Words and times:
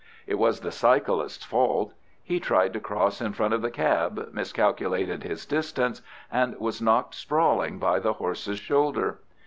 It 0.25 0.39
was 0.39 0.61
the 0.61 0.71
cyclist's 0.71 1.45
fault. 1.45 1.93
He 2.23 2.39
tried 2.39 2.73
to 2.73 2.79
cross 2.79 3.21
in 3.21 3.33
front 3.33 3.53
of 3.53 3.61
the 3.61 3.69
cab, 3.69 4.29
miscalculated 4.33 5.21
his 5.21 5.45
distance, 5.45 6.01
and 6.31 6.59
was 6.59 6.81
knocked 6.81 7.13
sprawling 7.13 7.77
by 7.77 7.99
the 7.99 8.13
horse's 8.13 8.57
shoulder. 8.57 9.19